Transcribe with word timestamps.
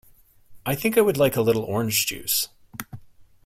I 0.65 0.73
think 0.73 0.97
I 0.97 1.01
would 1.01 1.17
like 1.17 1.35
a 1.35 1.43
little 1.43 1.61
orange 1.61 2.07
juice. 2.07 2.49